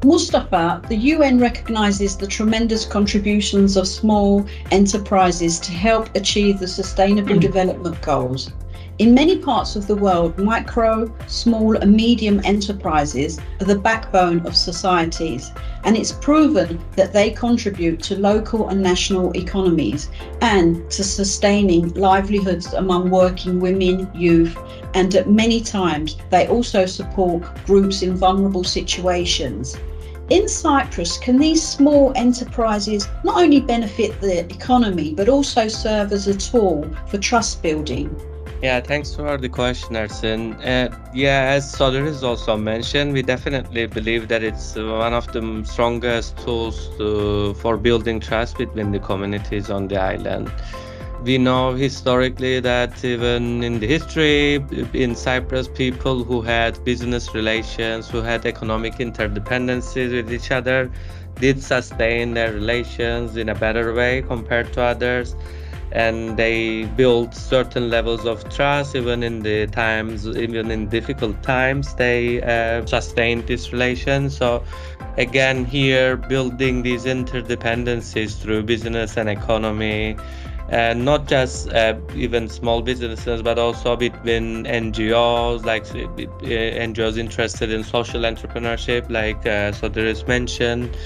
Mustafa, 0.04 0.80
the 0.88 0.94
UN 0.94 1.40
recognizes 1.40 2.16
the 2.16 2.28
tremendous 2.28 2.84
contributions 2.84 3.76
of 3.76 3.88
small 3.88 4.46
enterprises 4.70 5.58
to 5.58 5.72
help 5.72 6.08
achieve 6.14 6.60
the 6.60 6.68
Sustainable 6.68 7.34
mm. 7.34 7.40
Development 7.40 8.00
Goals. 8.00 8.52
In 9.00 9.12
many 9.12 9.38
parts 9.38 9.74
of 9.74 9.88
the 9.88 9.96
world, 9.96 10.38
micro, 10.38 11.12
small, 11.26 11.76
and 11.76 11.96
medium 11.96 12.40
enterprises 12.44 13.40
are 13.60 13.64
the 13.64 13.74
backbone 13.74 14.46
of 14.46 14.54
societies, 14.56 15.50
and 15.82 15.96
it's 15.96 16.12
proven 16.12 16.78
that 16.94 17.12
they 17.12 17.30
contribute 17.30 18.00
to 18.04 18.14
local 18.14 18.68
and 18.68 18.80
national 18.80 19.36
economies 19.36 20.10
and 20.42 20.88
to 20.92 21.02
sustaining 21.02 21.92
livelihoods 21.94 22.72
among 22.74 23.10
working 23.10 23.58
women, 23.58 24.08
youth, 24.14 24.56
and 24.94 25.16
at 25.16 25.28
many 25.28 25.60
times 25.60 26.16
they 26.30 26.46
also 26.46 26.86
support 26.86 27.42
groups 27.66 28.02
in 28.02 28.14
vulnerable 28.14 28.62
situations. 28.62 29.76
In 30.30 30.48
Cyprus, 30.48 31.18
can 31.18 31.36
these 31.40 31.66
small 31.66 32.12
enterprises 32.14 33.08
not 33.24 33.42
only 33.42 33.60
benefit 33.60 34.20
the 34.20 34.48
economy 34.54 35.14
but 35.14 35.28
also 35.28 35.66
serve 35.66 36.12
as 36.12 36.28
a 36.28 36.34
tool 36.34 36.88
for 37.08 37.18
trust 37.18 37.60
building? 37.60 38.08
Yeah, 38.62 38.80
thanks 38.80 39.14
for 39.14 39.36
the 39.36 39.48
question, 39.48 39.94
Ersin. 39.94 40.54
Uh, 40.64 40.96
yeah, 41.12 41.52
as 41.56 41.70
Sotiris 41.74 42.22
also 42.22 42.56
mentioned, 42.56 43.12
we 43.12 43.22
definitely 43.22 43.86
believe 43.86 44.28
that 44.28 44.42
it's 44.42 44.74
one 44.76 45.12
of 45.12 45.30
the 45.32 45.62
strongest 45.64 46.38
tools 46.38 46.88
to, 46.96 47.52
for 47.54 47.76
building 47.76 48.20
trust 48.20 48.56
between 48.56 48.90
the 48.90 48.98
communities 49.00 49.70
on 49.70 49.88
the 49.88 49.98
island. 49.98 50.50
We 51.22 51.36
know 51.38 51.74
historically 51.74 52.60
that 52.60 53.04
even 53.04 53.62
in 53.62 53.80
the 53.80 53.86
history 53.86 54.54
in 54.94 55.14
Cyprus, 55.14 55.68
people 55.68 56.24
who 56.24 56.40
had 56.40 56.82
business 56.84 57.34
relations, 57.34 58.08
who 58.08 58.22
had 58.22 58.46
economic 58.46 58.94
interdependencies 58.94 60.12
with 60.12 60.32
each 60.32 60.50
other, 60.50 60.90
did 61.38 61.62
sustain 61.62 62.34
their 62.34 62.52
relations 62.52 63.36
in 63.36 63.48
a 63.50 63.54
better 63.54 63.92
way 63.92 64.22
compared 64.22 64.72
to 64.74 64.82
others 64.82 65.34
and 65.92 66.36
they 66.36 66.84
build 66.96 67.34
certain 67.34 67.90
levels 67.90 68.24
of 68.26 68.48
trust 68.54 68.94
even 68.96 69.22
in 69.22 69.42
the 69.42 69.66
times 69.68 70.26
even 70.26 70.70
in 70.70 70.88
difficult 70.88 71.42
times. 71.42 71.94
They 71.94 72.42
uh, 72.42 72.84
sustain 72.86 73.44
this 73.46 73.72
relation. 73.72 74.30
So 74.30 74.64
again 75.16 75.64
here 75.64 76.16
building 76.16 76.82
these 76.82 77.04
interdependencies 77.04 78.40
through 78.40 78.62
business 78.64 79.16
and 79.16 79.28
economy 79.28 80.16
and 80.68 81.04
not 81.04 81.28
just 81.28 81.68
uh, 81.72 81.94
even 82.14 82.48
small 82.48 82.82
businesses 82.82 83.42
but 83.42 83.58
also 83.58 83.94
between 83.96 84.64
ngos 84.64 85.64
like 85.64 85.84
uh, 85.94 86.86
ngos 86.88 87.18
interested 87.18 87.70
in 87.70 87.84
social 87.84 88.22
entrepreneurship 88.22 89.08
like 89.10 89.46
uh, 89.46 89.70
there 89.88 90.06
is 90.06 90.26
mentioned 90.26 90.96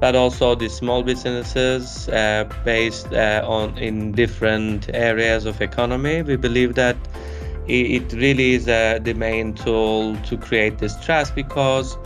but 0.00 0.14
also 0.14 0.54
the 0.54 0.68
small 0.68 1.02
businesses 1.02 2.08
uh, 2.08 2.44
based 2.64 3.12
uh, 3.12 3.42
on 3.46 3.76
in 3.78 4.12
different 4.12 4.90
areas 4.94 5.46
of 5.46 5.60
economy. 5.60 6.22
We 6.22 6.36
believe 6.36 6.74
that 6.74 6.96
it 7.68 8.12
really 8.12 8.54
is 8.54 8.68
uh, 8.68 9.00
the 9.02 9.14
main 9.14 9.54
tool 9.54 10.16
to 10.16 10.36
create 10.36 10.78
this 10.78 10.94
trust 11.04 11.34
because 11.34 11.96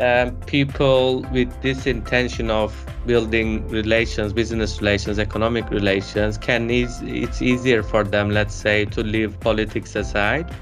um, 0.00 0.36
people 0.46 1.22
with 1.32 1.50
this 1.62 1.86
intention 1.86 2.50
of 2.50 2.74
building 3.06 3.66
relations, 3.68 4.32
business 4.32 4.80
relations, 4.80 5.18
economic 5.18 5.68
relations, 5.70 6.38
can 6.38 6.70
ease, 6.70 7.00
it's 7.02 7.42
easier 7.42 7.82
for 7.82 8.04
them, 8.04 8.30
let's 8.30 8.54
say, 8.54 8.84
to 8.86 9.02
leave 9.02 9.38
politics 9.40 9.94
aside 9.94 10.52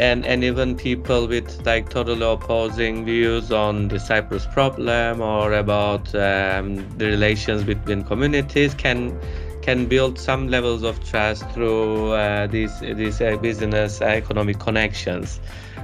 and 0.00 0.24
and 0.24 0.42
even 0.42 0.74
people 0.74 1.26
with 1.28 1.48
like 1.66 1.90
totally 1.90 2.24
opposing 2.24 3.04
views 3.04 3.52
on 3.52 3.88
the 3.88 4.00
Cyprus 4.00 4.46
problem 4.46 5.20
or 5.20 5.52
about 5.52 6.14
um, 6.14 6.88
the 6.96 7.06
relations 7.06 7.64
between 7.64 8.02
communities 8.04 8.72
can 8.74 9.18
can 9.60 9.84
build 9.86 10.18
some 10.18 10.48
levels 10.48 10.82
of 10.82 11.04
trust 11.04 11.48
through 11.50 12.12
uh, 12.12 12.46
these 12.46 12.80
these 12.80 13.20
uh, 13.20 13.36
business 13.36 14.00
uh, 14.00 14.06
economic 14.06 14.58
connections. 14.58 15.38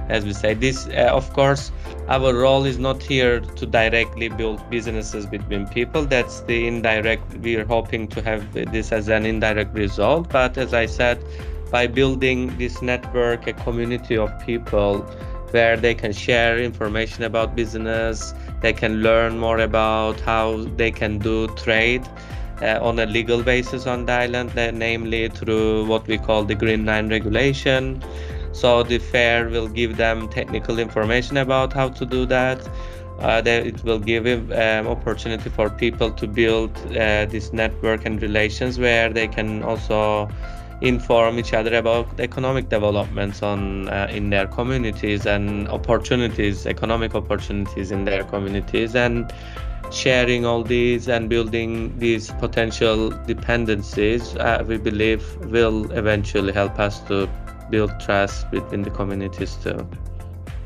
As 0.09 0.25
we 0.25 0.33
say 0.33 0.55
this 0.55 0.87
uh, 0.87 1.11
of 1.13 1.31
course 1.33 1.71
our 2.07 2.33
role 2.33 2.65
is 2.65 2.79
not 2.79 3.03
here 3.03 3.41
to 3.41 3.65
directly 3.67 4.29
build 4.29 4.67
businesses 4.71 5.27
between 5.27 5.67
people. 5.67 6.05
That's 6.05 6.41
the 6.41 6.65
indirect 6.65 7.37
we're 7.37 7.65
hoping 7.65 8.07
to 8.07 8.21
have 8.23 8.41
this 8.53 8.91
as 8.91 9.09
an 9.09 9.27
indirect 9.27 9.75
result. 9.75 10.29
But 10.29 10.57
as 10.57 10.73
i 10.73 10.87
said 10.87 11.23
by 11.71 11.87
building 11.87 12.57
this 12.57 12.81
network, 12.81 13.47
a 13.47 13.53
community 13.53 14.17
of 14.17 14.31
people 14.45 14.99
where 15.51 15.77
they 15.77 15.95
can 15.95 16.11
share 16.11 16.59
information 16.59 17.23
about 17.23 17.55
business, 17.55 18.33
they 18.61 18.73
can 18.73 19.01
learn 19.01 19.37
more 19.37 19.59
about 19.59 20.19
how 20.21 20.63
they 20.75 20.91
can 20.91 21.17
do 21.17 21.47
trade 21.55 22.07
uh, 22.61 22.79
on 22.81 22.99
a 22.99 23.05
legal 23.05 23.43
basis 23.43 23.85
on 23.87 24.05
the 24.05 24.11
island, 24.11 24.57
uh, 24.57 24.71
namely 24.71 25.29
through 25.29 25.85
what 25.85 26.05
we 26.07 26.17
call 26.17 26.43
the 26.43 26.55
Green 26.55 26.85
Line 26.85 27.09
regulation. 27.09 28.03
So 28.51 28.83
the 28.83 28.97
fair 28.97 29.49
will 29.49 29.67
give 29.67 29.97
them 29.97 30.27
technical 30.29 30.79
information 30.79 31.37
about 31.37 31.73
how 31.73 31.89
to 31.89 32.05
do 32.05 32.25
that. 32.25 32.67
Uh, 33.19 33.41
it 33.45 33.83
will 33.83 33.99
give 33.99 34.25
um, 34.51 34.87
opportunity 34.87 35.49
for 35.49 35.69
people 35.69 36.11
to 36.11 36.27
build 36.27 36.75
uh, 36.91 37.25
this 37.25 37.51
network 37.51 38.05
and 38.05 38.21
relations 38.21 38.77
where 38.77 39.11
they 39.11 39.27
can 39.27 39.63
also 39.63 40.29
inform 40.81 41.39
each 41.39 41.53
other 41.53 41.75
about 41.75 42.19
economic 42.19 42.69
developments 42.69 43.41
on 43.41 43.89
uh, 43.89 44.07
in 44.11 44.29
their 44.29 44.45
communities 44.45 45.25
and 45.25 45.67
opportunities 45.69 46.67
economic 46.67 47.15
opportunities 47.15 47.91
in 47.91 48.05
their 48.05 48.23
communities 48.23 48.95
and 48.95 49.33
sharing 49.91 50.45
all 50.45 50.63
these 50.63 51.07
and 51.07 51.29
building 51.29 51.97
these 51.97 52.29
potential 52.33 53.09
dependencies 53.25 54.35
uh, 54.35 54.63
we 54.67 54.77
believe 54.77 55.23
will 55.45 55.91
eventually 55.93 56.53
help 56.53 56.77
us 56.77 56.99
to 57.01 57.27
build 57.71 57.91
trust 57.99 58.49
between 58.51 58.83
the 58.83 58.91
communities 58.91 59.55
too 59.55 59.87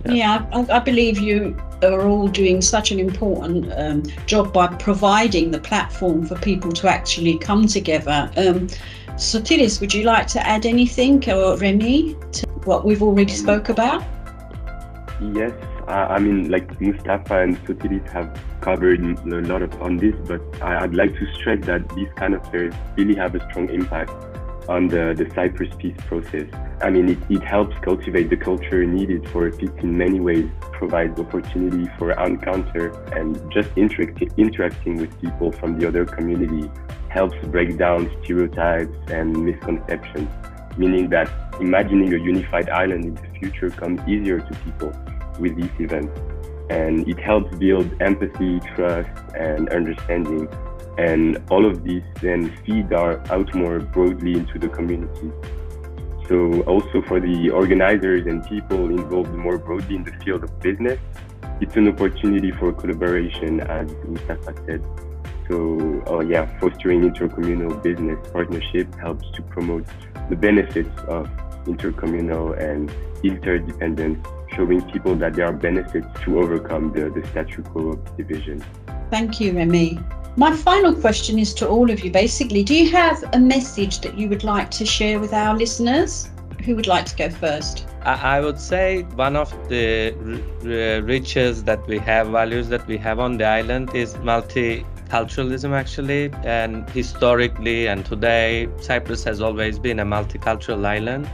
Yeah, 0.06 0.14
yeah 0.14 0.46
I, 0.54 0.78
I, 0.78 0.80
believe 0.80 1.20
you 1.20 1.58
are 1.84 2.08
all 2.08 2.28
doing 2.28 2.62
such 2.62 2.92
an 2.92 3.00
important 3.00 3.72
um, 3.76 4.04
job 4.26 4.54
by 4.54 4.68
providing 4.68 5.52
the 5.52 5.60
platform 5.60 6.26
for 6.26 6.36
people 6.36 6.72
to 6.74 6.88
actually 6.88 7.38
come 7.38 7.68
together. 7.68 8.32
Um, 8.38 8.68
Sotiris, 9.16 9.80
would 9.82 9.94
you 9.94 10.04
like 10.04 10.28
to 10.28 10.48
add 10.48 10.66
anything, 10.66 11.30
or 11.30 11.58
Remy, 11.58 12.16
to 12.32 12.48
what 12.64 12.86
we've 12.86 13.04
already 13.04 13.34
spoke 13.34 13.70
about? 13.70 14.04
Yes, 15.34 15.54
I 15.88 16.20
mean, 16.20 16.50
like 16.50 16.80
Mustafa 16.80 17.42
and 17.42 17.58
Sotiris 17.66 18.08
have 18.12 18.40
covered 18.62 19.02
a 19.02 19.42
lot 19.42 19.62
of 19.62 19.82
on 19.82 19.98
this, 19.98 20.16
but 20.26 20.42
I'd 20.62 20.96
like 20.96 21.14
to 21.16 21.34
stress 21.34 21.66
that 21.66 21.88
these 21.96 22.08
kind 22.16 22.34
of 22.34 22.50
fairs 22.50 22.74
really 22.96 23.16
have 23.16 23.36
a 23.36 23.50
strong 23.50 23.70
impact 23.70 24.12
on 24.68 24.88
the, 24.88 25.14
the 25.18 25.30
Cyprus 25.34 25.74
peace 25.78 25.98
process. 26.08 26.48
I 26.82 26.90
mean, 26.90 27.10
it, 27.10 27.18
it 27.30 27.44
helps 27.44 27.78
cultivate 27.80 28.30
the 28.30 28.38
culture 28.38 28.86
needed 28.86 29.28
for 29.30 29.50
peace 29.52 29.70
in 29.80 29.98
many 29.98 30.20
ways, 30.20 30.50
provides 30.72 31.20
opportunity 31.20 31.90
for 31.98 32.12
encounter 32.12 32.90
and 33.14 33.40
just 33.52 33.70
interact, 33.76 34.22
interacting 34.38 34.98
with 34.98 35.20
people 35.22 35.52
from 35.52 35.78
the 35.78 35.88
other 35.88 36.06
community 36.06 36.70
helps 37.10 37.36
break 37.48 37.78
down 37.78 38.10
stereotypes 38.24 38.96
and 39.08 39.46
misconceptions, 39.46 40.30
meaning 40.78 41.10
that 41.10 41.30
imagining 41.60 42.14
a 42.14 42.18
unified 42.18 42.70
island 42.70 43.06
in 43.06 43.16
the 43.16 43.40
future 43.40 43.70
comes 43.70 44.00
easier 44.08 44.40
to 44.40 44.56
people 44.64 44.92
with 45.40 45.56
these 45.56 45.72
events. 45.80 46.18
And 46.70 47.06
it 47.08 47.20
helps 47.20 47.54
build 47.58 48.02
empathy, 48.02 48.62
trust, 48.76 49.10
and 49.36 49.68
understanding 49.70 50.48
and 50.98 51.42
all 51.50 51.66
of 51.66 51.84
these 51.84 52.04
then 52.22 52.56
feed 52.66 52.94
our 52.94 53.20
out 53.32 53.54
more 53.56 53.80
broadly 53.80 54.34
into 54.34 54.60
the 54.60 54.70
community. 54.70 55.32
So 56.28 56.62
also 56.62 57.02
for 57.04 57.20
the 57.20 57.50
organizers 57.50 58.26
and 58.26 58.46
people 58.46 58.90
involved 58.90 59.34
more 59.34 59.58
broadly 59.58 59.96
in 59.96 60.04
the 60.04 60.14
field 60.24 60.44
of 60.44 60.60
business, 60.60 61.00
it's 61.60 61.76
an 61.76 61.88
opportunity 61.88 62.52
for 62.52 62.74
collaboration, 62.74 63.60
as 63.62 63.92
Mustafa 64.06 64.54
said. 64.66 64.84
So, 65.48 66.04
oh 66.08 66.22
yeah, 66.22 66.58
fostering 66.60 67.02
intercommunal 67.02 67.84
business 67.84 68.18
partnership 68.32 68.94
helps 68.96 69.30
to 69.32 69.42
promote 69.42 69.86
the 70.30 70.36
benefits 70.36 70.98
of 71.08 71.30
intercommunal 71.66 72.58
and 72.58 72.92
interdependence, 73.24 74.26
showing 74.56 74.82
people 74.92 75.16
that 75.16 75.34
there 75.34 75.46
are 75.46 75.54
benefits 75.54 76.08
to 76.22 76.40
overcome 76.40 76.94
the, 76.94 77.10
the 77.10 77.28
statu 77.28 77.62
quo 77.62 77.90
of 77.90 78.18
division. 78.18 78.64
Thank 79.10 79.42
you, 79.42 79.54
Remy. 79.54 80.00
My 80.38 80.56
final 80.56 80.96
question 80.96 81.38
is 81.38 81.54
to 81.56 81.68
all 81.68 81.92
of 81.92 82.06
you 82.06 82.10
basically, 82.10 82.64
do 82.64 82.74
you 82.74 82.90
have 82.90 83.22
a 83.34 83.40
message 83.40 84.00
that 84.00 84.18
you 84.18 84.30
would 84.30 84.46
like 84.46 84.72
to 84.72 84.86
share 84.86 85.20
with 85.20 85.34
our 85.34 85.58
listeners? 85.58 86.30
Who 86.64 86.74
would 86.78 86.88
like 86.88 87.06
to 87.08 87.16
go 87.18 87.30
first? 87.30 87.86
I 88.04 88.40
would 88.40 88.58
say 88.58 89.02
one 89.16 89.36
of 89.36 89.52
the 89.68 90.14
riches 91.04 91.66
that 91.66 91.86
we 91.86 91.98
have, 92.00 92.28
values 92.30 92.70
that 92.70 92.88
we 92.88 92.98
have 92.98 93.20
on 93.20 93.38
the 93.38 93.46
island 93.46 93.94
is 93.94 94.14
multiculturalism 94.16 95.74
actually. 95.74 96.32
And 96.46 96.90
historically 96.92 97.90
and 97.90 98.06
today, 98.06 98.70
Cyprus 98.80 99.26
has 99.26 99.42
always 99.42 99.80
been 99.80 100.00
a 100.00 100.06
multicultural 100.06 100.86
island. 100.86 101.30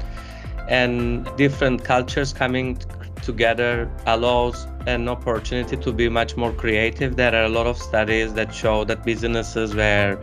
And 0.67 1.29
different 1.37 1.83
cultures 1.83 2.33
coming 2.33 2.79
together 3.21 3.91
allows 4.07 4.65
an 4.87 5.07
opportunity 5.09 5.75
to 5.75 5.91
be 5.91 6.07
much 6.09 6.37
more 6.37 6.53
creative. 6.53 7.17
There 7.17 7.35
are 7.35 7.43
a 7.43 7.49
lot 7.49 7.67
of 7.67 7.77
studies 7.77 8.33
that 8.33 8.55
show 8.55 8.85
that 8.85 9.03
businesses 9.03 9.75
where 9.75 10.17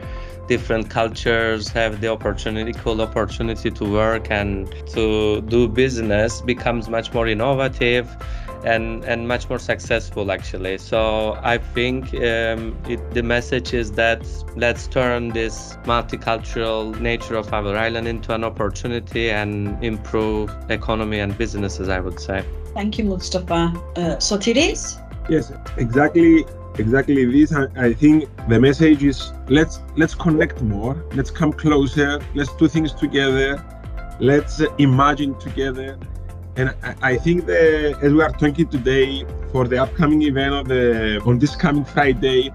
different 0.48 0.90
cultures 0.90 1.68
have 1.68 2.00
the 2.00 2.08
opportunity, 2.08 2.72
cool 2.72 3.00
opportunity 3.00 3.70
to 3.70 3.84
work 3.84 4.30
and 4.30 4.72
to 4.88 5.42
do 5.42 5.68
business 5.68 6.40
becomes 6.40 6.88
much 6.88 7.12
more 7.12 7.26
innovative 7.26 8.08
and 8.64 9.04
and 9.04 9.28
much 9.28 9.48
more 9.48 9.58
successful 9.58 10.30
actually 10.32 10.78
so 10.78 11.38
i 11.42 11.58
think 11.58 12.14
um, 12.14 12.76
it, 12.88 12.98
the 13.12 13.22
message 13.22 13.74
is 13.74 13.92
that 13.92 14.26
let's 14.56 14.86
turn 14.86 15.28
this 15.28 15.76
multicultural 15.84 16.98
nature 17.00 17.36
of 17.36 17.52
our 17.52 17.76
island 17.76 18.08
into 18.08 18.34
an 18.34 18.44
opportunity 18.44 19.30
and 19.30 19.82
improve 19.84 20.50
economy 20.70 21.18
and 21.18 21.36
businesses 21.36 21.88
i 21.88 22.00
would 22.00 22.18
say 22.18 22.44
Thank 22.74 22.98
you, 22.98 23.04
Mustafa. 23.04 23.72
Uh, 23.96 24.16
Sotiris? 24.16 25.00
Yes, 25.30 25.52
exactly, 25.76 26.44
exactly 26.76 27.24
this. 27.24 27.52
I, 27.52 27.66
I 27.76 27.92
think 27.92 28.28
the 28.48 28.58
message 28.58 29.04
is 29.04 29.32
let's 29.48 29.80
let's 29.96 30.14
connect 30.14 30.60
more. 30.60 31.02
Let's 31.14 31.30
come 31.30 31.52
closer. 31.52 32.20
Let's 32.34 32.52
do 32.56 32.66
things 32.66 32.92
together. 32.92 33.64
Let's 34.18 34.60
imagine 34.78 35.38
together. 35.38 35.98
And 36.56 36.74
I, 37.02 37.16
think 37.16 37.46
that 37.46 37.98
as 38.00 38.12
we 38.12 38.22
are 38.22 38.30
talking 38.30 38.68
today 38.68 39.24
for 39.50 39.66
the 39.66 39.82
upcoming 39.82 40.22
event 40.22 40.54
of 40.54 40.68
the 40.68 41.20
on 41.26 41.38
this 41.40 41.56
coming 41.56 41.84
Friday, 41.84 42.52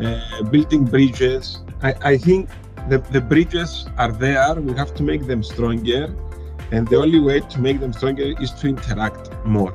uh, 0.00 0.42
building 0.50 0.84
bridges. 0.84 1.60
I, 1.82 1.94
I 2.02 2.18
think 2.18 2.50
the, 2.88 2.98
the 2.98 3.20
bridges 3.20 3.86
are 3.96 4.12
there. 4.12 4.54
We 4.54 4.74
have 4.74 4.94
to 4.96 5.02
make 5.02 5.26
them 5.26 5.42
stronger 5.42 6.14
and 6.70 6.86
the 6.88 6.96
only 6.96 7.20
way 7.20 7.40
to 7.40 7.60
make 7.60 7.80
them 7.80 7.92
stronger 7.92 8.34
is 8.40 8.52
to 8.52 8.68
interact 8.68 9.30
more. 9.44 9.74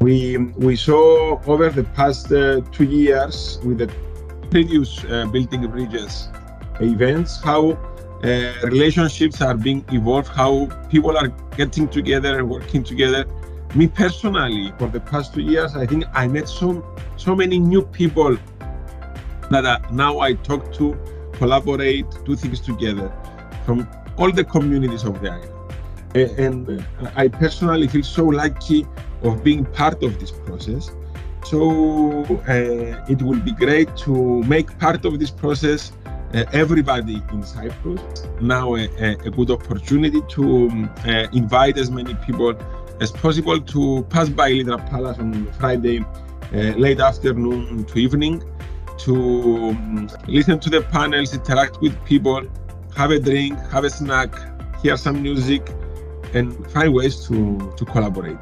We 0.00 0.36
we 0.56 0.76
saw 0.76 1.40
over 1.46 1.70
the 1.70 1.84
past 1.84 2.32
uh, 2.32 2.60
two 2.72 2.84
years 2.84 3.60
with 3.64 3.78
the 3.78 3.90
previous 4.50 5.04
uh, 5.04 5.26
building 5.26 5.66
bridges 5.70 6.28
events 6.80 7.40
how 7.40 7.78
uh, 8.24 8.52
relationships 8.64 9.40
are 9.40 9.54
being 9.54 9.84
evolved, 9.92 10.28
how 10.28 10.66
people 10.88 11.16
are 11.16 11.28
getting 11.56 11.88
together 11.88 12.38
and 12.38 12.48
working 12.48 12.82
together. 12.82 13.26
Me 13.74 13.86
personally, 13.86 14.72
for 14.78 14.88
the 14.88 15.00
past 15.00 15.34
two 15.34 15.42
years, 15.42 15.76
I 15.76 15.86
think 15.86 16.04
I 16.14 16.26
met 16.26 16.48
so 16.48 16.84
so 17.16 17.36
many 17.36 17.58
new 17.58 17.82
people 17.82 18.36
that 19.50 19.64
uh, 19.64 19.78
now 19.92 20.20
I 20.20 20.34
talk 20.34 20.72
to, 20.74 20.96
collaborate, 21.32 22.06
do 22.24 22.34
things 22.34 22.60
together 22.60 23.12
from 23.66 23.86
all 24.16 24.32
the 24.32 24.44
communities 24.44 25.04
of 25.04 25.20
the 25.20 25.30
island 25.30 25.54
and 26.14 26.84
I 27.16 27.28
personally 27.28 27.88
feel 27.88 28.04
so 28.04 28.24
lucky 28.24 28.86
of 29.22 29.42
being 29.42 29.64
part 29.64 30.02
of 30.02 30.20
this 30.20 30.30
process. 30.30 30.90
So 31.44 32.24
uh, 32.48 33.04
it 33.08 33.20
will 33.20 33.40
be 33.40 33.52
great 33.52 33.94
to 33.98 34.42
make 34.44 34.78
part 34.78 35.04
of 35.04 35.18
this 35.18 35.30
process 35.30 35.92
uh, 36.03 36.03
everybody 36.52 37.22
in 37.32 37.42
Cyprus. 37.42 38.26
Now 38.40 38.76
a, 38.76 38.84
a 39.24 39.30
good 39.30 39.50
opportunity 39.50 40.20
to 40.30 40.68
um, 40.68 40.90
uh, 41.06 41.26
invite 41.32 41.78
as 41.78 41.90
many 41.90 42.14
people 42.26 42.54
as 43.00 43.10
possible 43.10 43.60
to 43.60 44.06
pass 44.10 44.28
by 44.28 44.50
Ledra 44.52 44.78
Palace 44.90 45.18
on 45.18 45.52
Friday 45.54 46.00
uh, 46.52 46.56
late 46.76 47.00
afternoon 47.00 47.84
to 47.84 47.98
evening 47.98 48.42
to 48.98 49.70
um, 49.70 50.08
listen 50.26 50.58
to 50.60 50.70
the 50.70 50.82
panels, 50.82 51.34
interact 51.34 51.80
with 51.80 51.92
people, 52.04 52.42
have 52.96 53.10
a 53.10 53.18
drink, 53.18 53.58
have 53.70 53.84
a 53.84 53.90
snack, 53.90 54.32
hear 54.80 54.96
some 54.96 55.22
music, 55.22 55.68
and 56.32 56.70
find 56.70 56.94
ways 56.94 57.26
to, 57.26 57.72
to 57.76 57.84
collaborate. 57.84 58.38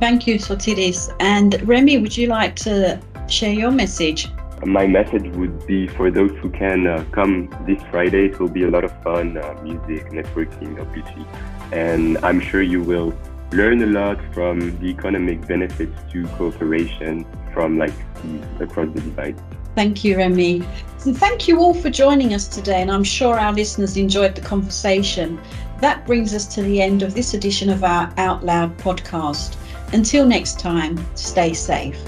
Thank 0.00 0.26
you, 0.26 0.36
Sotiris. 0.36 1.14
And 1.20 1.60
Remy, 1.68 1.98
would 1.98 2.16
you 2.16 2.28
like 2.28 2.56
to 2.56 3.00
share 3.28 3.52
your 3.52 3.70
message? 3.70 4.28
My 4.64 4.86
message 4.86 5.28
would 5.36 5.66
be 5.66 5.86
for 5.86 6.10
those 6.10 6.30
who 6.38 6.50
can 6.50 6.86
uh, 6.86 7.04
come 7.12 7.50
this 7.66 7.82
Friday. 7.90 8.26
It 8.26 8.40
will 8.40 8.48
be 8.48 8.64
a 8.64 8.70
lot 8.70 8.84
of 8.84 9.02
fun, 9.02 9.36
uh, 9.36 9.54
music, 9.62 10.10
networking, 10.10 10.80
obviously. 10.80 11.26
And 11.72 12.18
I'm 12.18 12.40
sure 12.40 12.62
you 12.62 12.82
will 12.82 13.14
learn 13.52 13.82
a 13.82 13.86
lot 13.86 14.18
from 14.32 14.78
the 14.80 14.86
economic 14.86 15.46
benefits 15.46 15.96
to 16.12 16.26
cooperation 16.38 17.26
from 17.52 17.78
like 17.78 17.92
across 18.60 18.92
the 18.94 19.00
divide. 19.00 19.40
Thank 19.74 20.04
you, 20.04 20.16
Remy. 20.16 20.62
And 21.04 21.16
thank 21.16 21.46
you 21.46 21.60
all 21.60 21.74
for 21.74 21.90
joining 21.90 22.32
us 22.32 22.48
today. 22.48 22.80
And 22.80 22.90
I'm 22.90 23.04
sure 23.04 23.38
our 23.38 23.52
listeners 23.52 23.96
enjoyed 23.96 24.34
the 24.34 24.40
conversation. 24.40 25.38
That 25.80 26.06
brings 26.06 26.32
us 26.32 26.46
to 26.54 26.62
the 26.62 26.80
end 26.80 27.02
of 27.02 27.14
this 27.14 27.34
edition 27.34 27.68
of 27.68 27.84
our 27.84 28.12
Out 28.16 28.42
Loud 28.42 28.76
podcast. 28.78 29.56
Until 29.92 30.24
next 30.26 30.58
time, 30.58 30.98
stay 31.14 31.52
safe. 31.52 32.02